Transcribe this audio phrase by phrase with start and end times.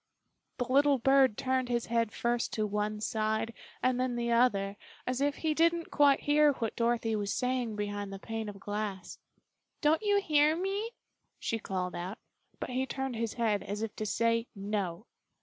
[0.57, 3.53] The little bird turned his head first to one side
[3.83, 8.11] and then the other, as if he didn't quite hear what Dorothy was saying behind
[8.11, 9.19] the pane of glass.
[9.79, 10.89] "Don't you hear me?"
[11.37, 12.17] she called out,
[12.59, 15.05] but he turned his head, as if to say, "No!"